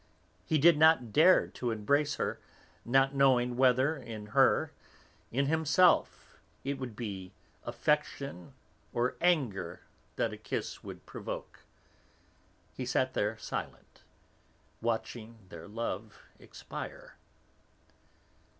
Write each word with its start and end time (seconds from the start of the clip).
He 0.47 0.57
did 0.57 0.79
not 0.79 1.13
dare 1.13 1.47
to 1.49 1.69
embrace 1.69 2.15
her, 2.15 2.39
not 2.83 3.13
knowing 3.13 3.55
whether 3.55 3.95
in 3.95 4.25
her, 4.33 4.71
in 5.31 5.45
himself, 5.45 6.39
it 6.63 6.79
would 6.79 6.95
be 6.95 7.33
affection 7.65 8.53
or 8.93 9.15
anger 9.21 9.81
that 10.15 10.33
a 10.33 10.37
kiss 10.37 10.83
would 10.83 11.05
provoke. 11.05 11.59
He 12.73 12.83
sat 12.83 13.13
there 13.13 13.37
silent, 13.37 14.01
watching 14.81 15.37
their 15.49 15.67
love 15.67 16.23
expire. 16.39 17.15